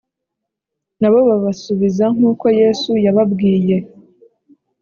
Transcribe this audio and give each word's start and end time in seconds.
Nabo 0.99 1.19
babasubiza 1.29 2.05
nk 2.15 2.21
uko 2.31 2.45
Yesu 2.61 2.91
yababwiye 3.05 3.77